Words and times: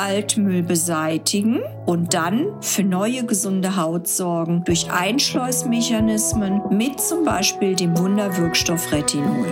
Altmüll 0.00 0.62
beseitigen 0.62 1.60
und 1.84 2.14
dann 2.14 2.46
für 2.62 2.82
neue 2.82 3.26
gesunde 3.26 3.76
Haut 3.76 4.08
sorgen 4.08 4.64
durch 4.64 4.90
Einschleusmechanismen 4.90 6.62
mit 6.70 6.98
zum 6.98 7.22
Beispiel 7.22 7.76
dem 7.76 7.98
Wunderwirkstoff 7.98 8.90
Retinol. 8.92 9.46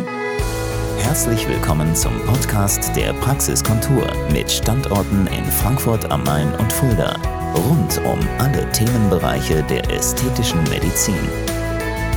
Herzlich 1.00 1.46
willkommen 1.46 1.94
zum 1.94 2.18
Podcast 2.24 2.96
der 2.96 3.12
Praxiskontur 3.12 4.06
mit 4.32 4.50
Standorten 4.50 5.26
in 5.26 5.44
Frankfurt 5.44 6.10
am 6.10 6.24
Main 6.24 6.50
und 6.54 6.72
Fulda. 6.72 7.14
Rund 7.54 8.00
um 8.06 8.18
alle 8.38 8.66
Themenbereiche 8.72 9.62
der 9.64 9.90
ästhetischen 9.90 10.62
Medizin. 10.70 11.28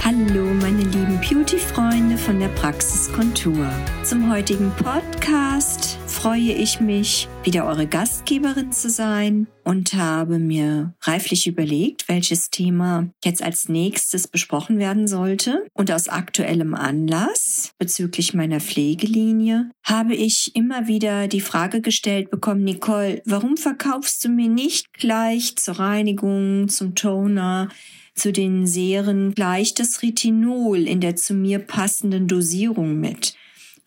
Hallo 0.06 0.46
meine 0.62 0.84
lieben 0.84 1.20
Beauty-Freunde 1.20 2.18
von 2.18 2.40
der 2.40 2.50
Praxiskontur. 2.50 3.68
Zum 4.04 4.32
heutigen 4.32 4.72
Podcast 4.82 6.01
freue 6.22 6.54
ich 6.54 6.80
mich, 6.80 7.28
wieder 7.44 7.66
eure 7.66 7.88
Gastgeberin 7.88 8.72
zu 8.72 8.92
sein 8.92 9.48
und 9.64 9.96
habe 9.96 10.38
mir 10.38 10.94
reiflich 11.02 11.48
überlegt, 11.48 12.08
welches 12.10 12.52
Thema 12.52 13.10
jetzt 13.26 13.42
als 13.42 13.70
nächstes 13.70 14.28
besprochen 14.28 14.78
werden 14.78 15.08
sollte. 15.08 15.66
Und 15.74 15.92
aus 15.92 16.10
aktuellem 16.10 16.76
Anlass 16.76 17.72
bezüglich 17.80 18.36
meiner 18.36 18.60
Pflegelinie 18.60 19.72
habe 19.84 20.14
ich 20.14 20.56
immer 20.56 20.88
wieder 20.88 21.28
die 21.28 21.42
Frage 21.42 21.82
gestellt 21.82 22.30
bekommen, 22.30 22.66
Nicole, 22.66 23.24
warum 23.26 23.58
verkaufst 23.58 24.24
du 24.24 24.30
mir 24.30 24.48
nicht 24.48 24.94
gleich 24.94 25.56
zur 25.56 25.80
Reinigung, 25.80 26.70
zum 26.70 26.94
Toner, 26.94 27.70
zu 28.14 28.32
den 28.32 28.68
Serien 28.68 29.34
gleich 29.34 29.74
das 29.74 30.04
Retinol 30.04 30.88
in 30.88 31.02
der 31.02 31.16
zu 31.16 31.34
mir 31.34 31.58
passenden 31.58 32.28
Dosierung 32.28 33.00
mit? 33.00 33.34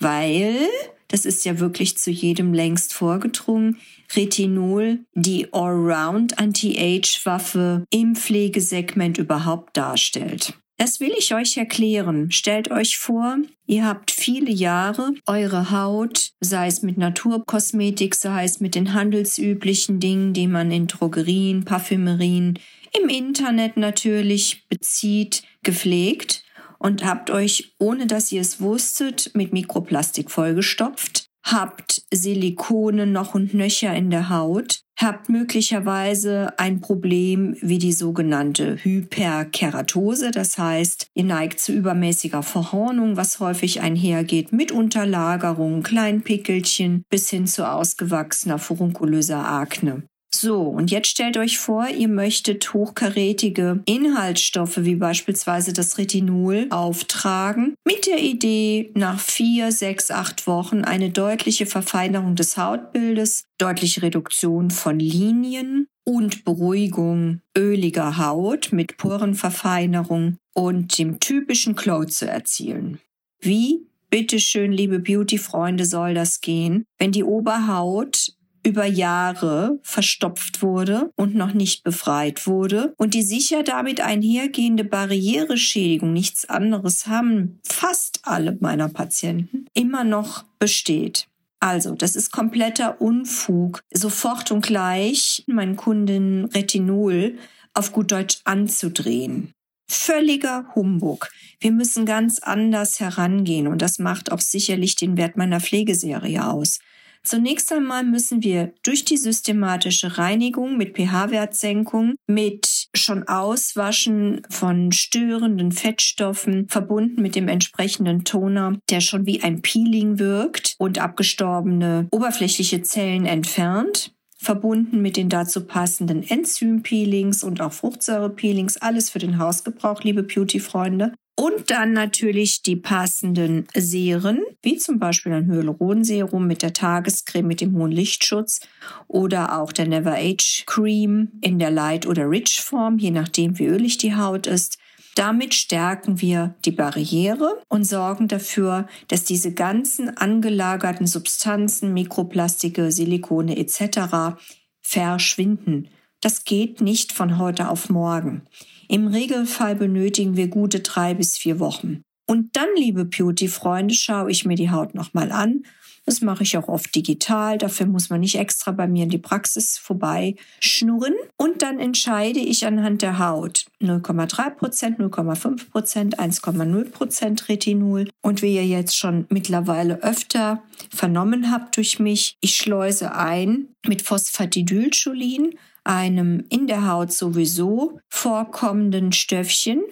Weil 0.01 0.67
das 1.09 1.25
ist 1.25 1.45
ja 1.45 1.59
wirklich 1.61 1.97
zu 1.99 2.11
jedem 2.11 2.53
längst 2.53 2.95
vorgedrungen, 2.95 3.79
Retinol 4.15 5.01
die 5.15 5.53
Allround 5.53 6.39
Anti-Age-Waffe 6.39 7.85
im 7.91 8.15
Pflegesegment 8.15 9.19
überhaupt 9.19 9.77
darstellt. 9.77 10.55
Das 10.77 10.99
will 10.99 11.13
ich 11.17 11.33
euch 11.33 11.57
erklären. 11.57 12.33
Stellt 12.33 12.71
euch 12.73 12.99
vor, 12.99 13.37
ihr 13.67 13.87
habt 13.87 14.11
viele 14.11 14.51
Jahre 14.51 15.13
eure 15.27 15.71
Haut, 15.71 16.33
sei 16.41 16.67
es 16.67 16.83
mit 16.83 16.99
Naturkosmetik, 16.99 18.17
sei 18.17 18.45
es 18.45 18.59
mit 18.59 18.75
den 18.75 18.93
handelsüblichen 18.93 20.01
Dingen, 20.01 20.33
die 20.33 20.49
man 20.49 20.73
in 20.73 20.89
Drogerien, 20.89 21.65
Parfümerien, 21.65 22.59
im 23.01 23.09
Internet 23.09 23.77
natürlich 23.77 24.67
bezieht, 24.69 25.45
gepflegt 25.63 26.45
und 26.85 27.03
habt 27.03 27.31
euch, 27.31 27.75
ohne 27.79 28.07
dass 28.07 28.31
ihr 28.31 28.43
es 28.43 28.61
wusstet, 28.61 29.31
mit 29.33 29.55
Mikroplastik 29.55 30.31
vollgestopft, 30.31 31.31
habt 31.43 32.03
Silikone 32.13 33.07
noch 33.07 33.35
und 33.35 33.55
nöcher 33.55 33.95
in 33.95 34.11
der 34.11 34.29
Haut, 34.29 34.81
habt 35.01 35.31
möglicherweise 35.31 36.53
ein 36.59 36.83
Problem 36.83 37.57
wie 37.63 37.79
die 37.79 37.95
sogenannte 37.95 38.77
Hyperkeratose, 38.85 40.31
das 40.31 40.59
heißt, 40.59 41.07
ihr 41.15 41.25
neigt 41.25 41.59
zu 41.59 41.73
übermäßiger 41.73 42.43
Verhornung, 42.43 43.17
was 43.17 43.41
häufig 43.41 43.81
einhergeht 43.81 44.53
mit 44.53 44.71
Unterlagerung, 44.71 45.83
kleinen 45.83 46.21
Pickelchen 46.21 47.03
bis 47.09 47.31
hin 47.31 47.47
zu 47.47 47.67
ausgewachsener 47.67 48.59
furunkulöser 48.59 49.43
Akne. 49.43 50.03
So, 50.37 50.63
und 50.63 50.91
jetzt 50.91 51.07
stellt 51.07 51.37
euch 51.37 51.59
vor, 51.59 51.89
ihr 51.89 52.09
möchtet 52.09 52.75
hochkarätige 52.75 53.81
Inhaltsstoffe 53.87 54.79
wie 54.79 54.97
beispielsweise 54.97 55.73
das 55.73 55.97
Retinol 55.97 56.67
auftragen, 56.71 57.77
mit 57.85 58.09
der 58.09 58.21
Idee, 58.21 58.91
nach 58.95 59.21
vier, 59.21 59.71
sechs, 59.71 60.11
acht 60.11 60.49
Wochen 60.49 60.83
eine 60.83 61.11
deutliche 61.11 61.67
Verfeinerung 61.67 62.35
des 62.35 62.57
Hautbildes, 62.57 63.45
deutliche 63.59 64.03
Reduktion 64.03 64.73
von 64.73 64.99
Linien 64.99 65.87
und 66.05 66.45
Beruhigung 66.45 67.41
öliger 67.57 68.19
Haut 68.19 68.73
mit 68.73 68.97
Porenverfeinerung 68.97 70.39
und 70.53 70.99
dem 70.99 71.21
typischen 71.21 71.77
Glow 71.77 72.07
zu 72.07 72.29
erzielen. 72.29 72.99
Wie 73.41 73.87
bitteschön, 74.11 74.73
liebe 74.73 74.99
Beauty-Freunde, 74.99 75.87
soll 75.87 76.15
das 76.15 76.41
gehen, 76.41 76.87
wenn 76.99 77.13
die 77.13 77.25
Oberhaut 77.25 78.35
über 78.65 78.87
Jahre 78.87 79.79
verstopft 79.83 80.63
wurde 80.63 81.11
und 81.17 81.35
noch 81.35 81.53
nicht 81.53 81.85
befreit 81.85 82.47
wurde 82.47 82.95
und 82.97 83.15
die 83.15 83.23
sicher 83.23 83.63
damit 83.63 84.01
einhergehende 84.01 84.85
Barriereschädigung, 84.85 86.13
nichts 86.13 86.49
anderes 86.49 87.07
haben 87.07 87.61
fast 87.67 88.21
alle 88.23 88.57
meiner 88.61 88.89
Patienten, 88.89 89.67
immer 89.75 90.05
noch 90.05 90.45
besteht. 90.59 91.29
Also, 91.61 91.95
das 91.95 92.15
ist 92.15 92.31
kompletter 92.31 93.01
Unfug, 93.01 93.81
sofort 93.91 94.51
und 94.51 94.67
gleich 94.67 95.45
meinen 95.47 95.77
Kunden 95.77 96.45
Retinol 96.47 97.39
auf 97.73 97.93
gut 97.93 98.13
Deutsch 98.13 98.41
anzudrehen. 98.45 99.53
Völliger 99.89 100.67
Humbug. 100.75 101.31
Wir 101.61 101.73
müssen 101.73 102.07
ganz 102.07 102.39
anders 102.39 103.01
herangehen 103.01 103.67
und 103.67 103.83
das 103.83 103.99
macht 103.99 104.33
auch 104.33 104.41
sicherlich 104.41 104.97
den 104.97 105.17
Wert 105.17 105.37
meiner 105.37 105.61
Pflegeserie 105.61 106.47
aus. 106.47 106.81
Zunächst 107.27 107.73
einmal 107.73 108.05
müssen 108.05 108.43
wir 108.43 108.75
durch 108.83 109.07
die 109.07 109.17
systematische 109.17 110.19
Reinigung 110.19 110.77
mit 110.77 110.95
pH-Wertsenkung, 110.95 112.17
mit 112.27 112.89
schon 112.95 113.27
Auswaschen 113.27 114.43
von 114.51 114.93
störenden 114.93 115.73
Fettstoffen, 115.73 116.69
verbunden 116.69 117.23
mit 117.23 117.35
dem 117.35 117.49
entsprechenden 117.49 118.25
Toner, 118.25 118.79
der 118.91 119.01
schon 119.01 119.25
wie 119.25 119.43
ein 119.43 119.63
Peeling 119.63 120.19
wirkt 120.19 120.75
und 120.79 120.99
abgestorbene 120.99 122.09
oberflächliche 122.11 122.83
Zellen 122.83 123.25
entfernt, 123.25 124.15
verbunden 124.37 125.01
mit 125.01 125.17
den 125.17 125.31
dazu 125.31 125.65
passenden 125.65 126.23
Enzympeelings 126.23 127.43
und 127.43 127.63
auch 127.63 127.73
Fruchtsäurepeelings, 127.73 128.77
alles 128.77 129.09
für 129.09 129.19
den 129.19 129.39
Hausgebrauch, 129.39 130.03
liebe 130.03 130.23
Beauty-Freunde. 130.23 131.15
Und 131.37 131.71
dann 131.71 131.93
natürlich 131.93 132.63
die 132.63 132.77
passenden 132.77 133.67
Serien, 133.75 134.43
wie 134.63 134.77
zum 134.77 135.01
Beispiel 135.01 135.33
ein 135.33 135.51
Hyaluronserum 135.51 136.47
mit 136.47 136.63
der 136.63 136.73
Tagescreme 136.73 137.47
mit 137.47 137.61
dem 137.61 137.77
hohen 137.77 137.91
Lichtschutz 137.91 138.61
oder 139.09 139.59
auch 139.59 139.73
der 139.73 139.89
Never 139.89 140.15
Age 140.15 140.65
Cream 140.67 141.33
in 141.41 141.59
der 141.59 141.73
Light 141.73 142.07
oder 142.07 142.31
Rich 142.31 142.61
Form, 142.61 142.99
je 142.99 143.11
nachdem 143.11 143.59
wie 143.59 143.67
ölig 143.67 143.99
die 143.99 144.15
Haut 144.15 144.47
ist. 144.47 144.79
Damit 145.17 145.55
stärken 145.55 146.21
wir 146.21 146.55
die 146.65 146.73
Barriere 146.73 147.63
und 147.69 147.85
sorgen 147.85 148.29
dafür, 148.29 148.89
dass 149.09 149.25
diese 149.25 149.53
ganzen 149.53 150.17
angelagerten 150.17 151.07
Substanzen, 151.07 151.93
Mikroplastike, 151.93 152.91
Silikone 152.91 153.57
etc. 153.57 154.39
verschwinden. 154.81 155.89
Das 156.21 156.45
geht 156.45 156.81
nicht 156.81 157.13
von 157.13 157.39
heute 157.39 157.69
auf 157.69 157.91
morgen. 157.91 158.43
Im 158.89 159.07
Regelfall 159.07 159.77
benötigen 159.77 160.37
wir 160.37 160.49
gute 160.49 160.81
drei 160.81 161.15
bis 161.15 161.37
vier 161.37 161.59
Wochen. 161.59 162.03
Und 162.27 162.57
dann, 162.57 162.69
liebe 162.77 163.05
Beauty-Freunde, 163.05 163.95
schaue 163.95 164.31
ich 164.31 164.45
mir 164.45 164.57
die 164.57 164.71
Haut 164.71 164.95
nochmal 164.95 165.31
an. 165.31 165.65
Das 166.07 166.21
mache 166.21 166.43
ich 166.43 166.59
auch 166.59 166.69
oft 166.69 166.95
digital. 166.95 167.57
Dafür 167.57 167.87
muss 167.87 168.11
man 168.11 168.21
nicht 168.21 168.39
extra 168.39 168.73
bei 168.73 168.87
mir 168.87 169.05
in 169.05 169.09
die 169.09 169.19
Praxis 169.19 169.79
vorbei 169.79 170.37
schnurren. 170.61 171.15
Und 171.37 171.63
dann 171.63 171.79
entscheide 171.81 172.41
ich 172.41 172.67
anhand 172.67 173.01
der 173.01 173.19
Haut 173.19 173.65
0,3 173.81 174.51
Prozent, 174.51 174.99
0,5 174.99 175.71
Prozent, 175.71 176.19
1,0 176.19 176.91
Prozent 176.91 177.49
Retinol. 177.49 178.09
Und 178.23 178.43
wie 178.43 178.55
ihr 178.55 178.67
jetzt 178.67 178.97
schon 178.99 179.27
mittlerweile 179.31 180.03
öfter 180.03 180.63
vernommen 180.91 181.51
habt 181.51 181.77
durch 181.77 181.99
mich, 181.99 182.37
ich 182.41 182.57
schleuse 182.57 183.15
ein 183.15 183.69
mit 183.87 184.03
Phosphatidylcholin 184.03 185.55
einem 185.85 186.45
in 186.49 186.67
der 186.67 186.89
Haut 186.91 187.13
sowieso 187.13 188.01
vorkommenden 188.09 189.13
Stöffchen, 189.13 189.83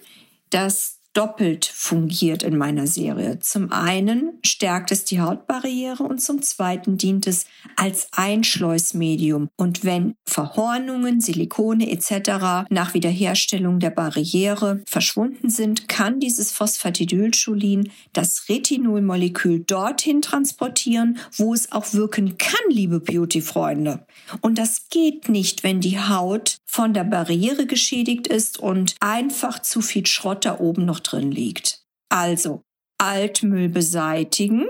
das 0.49 0.99
doppelt 1.13 1.65
fungiert 1.65 2.43
in 2.43 2.57
meiner 2.57 2.87
Serie. 2.87 3.39
Zum 3.39 3.71
einen 3.71 4.39
stärkt 4.43 4.91
es 4.91 5.05
die 5.05 5.21
Hautbarriere 5.21 6.03
und 6.03 6.21
zum 6.21 6.41
zweiten 6.41 6.97
dient 6.97 7.27
es 7.27 7.45
als 7.75 8.07
Einschleusmedium. 8.11 9.49
Und 9.55 9.83
wenn 9.83 10.15
Verhornungen, 10.25 11.21
Silikone 11.21 11.91
etc. 11.91 12.67
nach 12.69 12.93
Wiederherstellung 12.95 13.79
der 13.79 13.91
Barriere 13.91 14.81
verschwunden 14.87 15.49
sind, 15.49 15.87
kann 15.87 16.19
dieses 16.19 16.51
Phosphatidylcholin 16.51 17.91
das 18.13 18.49
Retinolmolekül 18.49 19.59
dorthin 19.59 20.21
transportieren, 20.21 21.19
wo 21.37 21.53
es 21.53 21.71
auch 21.71 21.93
wirken 21.93 22.37
kann, 22.39 22.53
liebe 22.69 22.99
Beauty-Freunde. 22.99 24.05
Und 24.41 24.57
das 24.57 24.89
geht 24.89 25.29
nicht, 25.29 25.63
wenn 25.63 25.79
die 25.79 25.99
Haut 25.99 26.57
von 26.65 26.95
der 26.95 27.03
Barriere 27.03 27.67
geschädigt 27.67 28.25
ist 28.25 28.57
und 28.57 28.95
einfach 28.99 29.61
zu 29.61 29.81
viel 29.81 30.07
Schrott 30.07 30.43
da 30.45 30.59
oben 30.59 30.85
noch 30.85 31.02
drin 31.03 31.31
liegt. 31.31 31.83
Also 32.09 32.63
Altmüll 32.97 33.69
beseitigen 33.69 34.65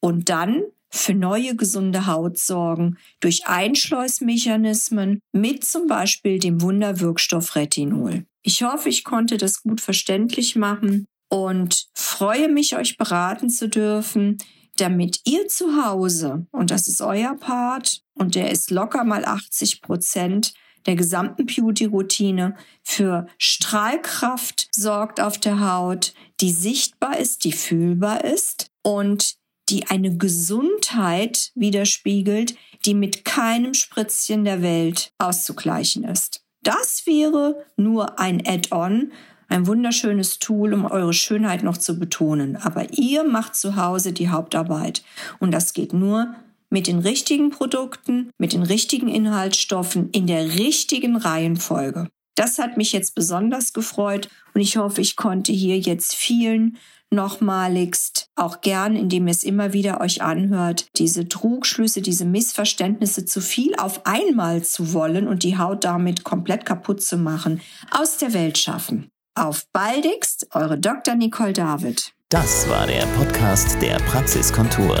und 0.00 0.28
dann 0.28 0.62
für 0.90 1.14
neue 1.14 1.56
gesunde 1.56 2.06
Haut 2.06 2.38
sorgen 2.38 2.96
durch 3.20 3.46
Einschleusmechanismen 3.46 5.20
mit 5.32 5.64
zum 5.64 5.86
Beispiel 5.86 6.38
dem 6.38 6.62
Wunderwirkstoff 6.62 7.54
Retinol. 7.54 8.24
Ich 8.42 8.62
hoffe, 8.62 8.88
ich 8.88 9.04
konnte 9.04 9.36
das 9.36 9.62
gut 9.62 9.80
verständlich 9.80 10.56
machen 10.56 11.06
und 11.28 11.88
freue 11.94 12.48
mich, 12.48 12.76
euch 12.76 12.96
beraten 12.96 13.50
zu 13.50 13.68
dürfen. 13.68 14.38
damit 14.78 15.20
ihr 15.24 15.48
zu 15.48 15.82
Hause, 15.82 16.46
und 16.52 16.70
das 16.70 16.86
ist 16.86 17.00
euer 17.00 17.34
Part, 17.34 18.02
und 18.12 18.34
der 18.34 18.50
ist 18.50 18.70
locker 18.70 19.04
mal 19.04 19.24
80 19.24 19.80
Prozent 19.80 20.52
der 20.86 20.96
gesamten 20.96 21.46
Beauty-Routine, 21.46 22.56
für 22.82 23.26
Strahlkraft 23.38 24.68
sorgt 24.70 25.20
auf 25.20 25.38
der 25.38 25.60
Haut, 25.60 26.14
die 26.40 26.52
sichtbar 26.52 27.18
ist, 27.18 27.44
die 27.44 27.52
fühlbar 27.52 28.24
ist 28.24 28.70
und 28.82 29.36
die 29.68 29.88
eine 29.88 30.16
Gesundheit 30.16 31.50
widerspiegelt, 31.54 32.54
die 32.84 32.94
mit 32.94 33.24
keinem 33.24 33.74
Spritzchen 33.74 34.44
der 34.44 34.62
Welt 34.62 35.12
auszugleichen 35.18 36.04
ist. 36.04 36.44
Das 36.62 37.06
wäre 37.06 37.64
nur 37.76 38.18
ein 38.18 38.46
Add-on, 38.46 39.12
ein 39.48 39.66
wunderschönes 39.66 40.38
Tool, 40.38 40.74
um 40.74 40.84
eure 40.84 41.12
Schönheit 41.12 41.62
noch 41.62 41.76
zu 41.76 41.98
betonen. 41.98 42.56
Aber 42.56 42.92
ihr 42.92 43.24
macht 43.24 43.54
zu 43.54 43.76
Hause 43.76 44.12
die 44.12 44.28
Hauptarbeit. 44.28 45.04
Und 45.38 45.52
das 45.52 45.72
geht 45.72 45.92
nur 45.92 46.34
mit 46.70 46.86
den 46.86 46.98
richtigen 46.98 47.50
Produkten, 47.50 48.30
mit 48.38 48.52
den 48.52 48.62
richtigen 48.62 49.08
Inhaltsstoffen 49.08 50.10
in 50.10 50.26
der 50.26 50.54
richtigen 50.54 51.16
Reihenfolge. 51.16 52.08
Das 52.34 52.58
hat 52.58 52.76
mich 52.76 52.92
jetzt 52.92 53.14
besonders 53.14 53.72
gefreut 53.72 54.28
und 54.54 54.60
ich 54.60 54.76
hoffe, 54.76 55.00
ich 55.00 55.16
konnte 55.16 55.52
hier 55.52 55.78
jetzt 55.78 56.14
vielen 56.14 56.76
nochmaligst, 57.10 58.28
auch 58.34 58.60
gern, 58.60 58.96
indem 58.96 59.26
ihr 59.26 59.30
es 59.32 59.44
immer 59.44 59.72
wieder 59.72 60.00
euch 60.00 60.22
anhört, 60.22 60.86
diese 60.96 61.28
Trugschlüsse, 61.28 62.02
diese 62.02 62.24
Missverständnisse 62.24 63.24
zu 63.24 63.40
viel 63.40 63.74
auf 63.76 64.06
einmal 64.06 64.62
zu 64.62 64.92
wollen 64.92 65.28
und 65.28 65.42
die 65.42 65.56
Haut 65.56 65.84
damit 65.84 66.24
komplett 66.24 66.66
kaputt 66.66 67.02
zu 67.02 67.16
machen, 67.16 67.60
aus 67.90 68.18
der 68.18 68.34
Welt 68.34 68.58
schaffen. 68.58 69.08
Auf 69.34 69.66
baldigst, 69.72 70.48
eure 70.52 70.78
Dr. 70.78 71.14
Nicole 71.14 71.52
David. 71.52 72.12
Das 72.28 72.68
war 72.68 72.86
der 72.86 73.06
Podcast 73.16 73.80
der 73.80 73.98
Praxiskontur. 73.98 75.00